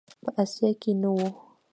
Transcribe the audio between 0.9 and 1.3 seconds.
نه و.